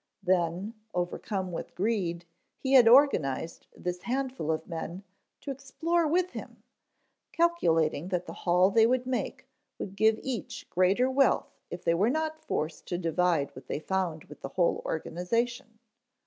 Then, 0.23 0.73
overcome 0.95 1.51
with 1.51 1.75
greed, 1.75 2.25
he 2.57 2.73
had 2.73 2.87
organized 2.87 3.67
this 3.77 4.01
handful 4.01 4.51
of 4.51 4.65
men 4.65 5.03
to 5.41 5.51
explore 5.51 6.07
with 6.07 6.31
him, 6.31 6.63
calculating 7.31 8.07
that 8.07 8.25
the 8.25 8.33
haul 8.33 8.71
they 8.71 8.87
would 8.87 9.05
make 9.05 9.45
would 9.77 9.95
give 9.95 10.17
each 10.23 10.67
greater 10.71 11.07
wealth 11.07 11.53
if 11.69 11.83
they 11.83 11.93
were 11.93 12.09
not 12.09 12.41
forced 12.43 12.87
to 12.87 12.97
divide 12.97 13.55
what 13.55 13.67
they 13.67 13.77
found 13.77 14.23
with 14.23 14.41
the 14.41 14.49
whole 14.49 14.81
organization. 14.85 15.77